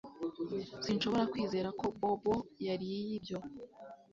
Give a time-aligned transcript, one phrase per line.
[0.83, 2.35] Sinshobora kwizera ko Bobo
[2.67, 3.37] yariye ibyo